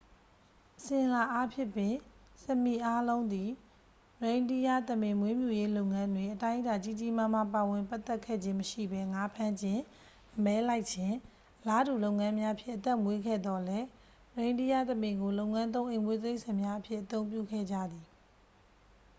[0.79, 1.95] အစဉ်အလာအားဖြင့်ပင်
[2.45, 3.49] စမီ အားလုံးသည်
[4.23, 9.81] ရိန်းဒီးယားသမင် မွေးမြူရေးလုပ်ငန်းတွင် အတိုင်းအတာ ကြီးကြီးမားမား ပါဝင်ပတ်သက်ခဲ့ခြင်းမရှိဘဲ ငါးဖမ်းခြင်း
[10.37, 11.15] အမဲလိုက်ခြင်း
[11.59, 13.87] အလားတူလုပ်ငန်းများဖြင့် အသက်မွေးခဲ့သော်လည်း
[14.37, 18.07] ရိန်းဒီးယားသမင်ကို လုပ်ငန်းသုံးအိမ်မွေးတိရိစ္ဆာန်များအဖြစ် အသုံးပြုခဲ့ကြသည်